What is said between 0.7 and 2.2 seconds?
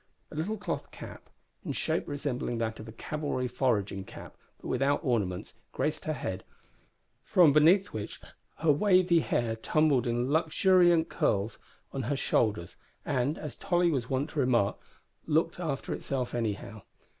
cap, in shape